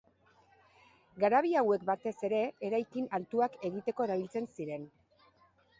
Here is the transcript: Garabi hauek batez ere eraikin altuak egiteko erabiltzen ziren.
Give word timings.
Garabi 1.23 1.51
hauek 1.61 1.85
batez 1.91 2.15
ere 2.31 2.41
eraikin 2.71 3.07
altuak 3.19 3.61
egiteko 3.71 4.09
erabiltzen 4.09 4.53
ziren. 4.59 4.93